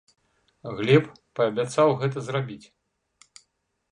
Глеб 0.77 1.05
паабяцаў 1.39 1.93
гэта 2.01 2.17
зрабіць. 2.29 2.61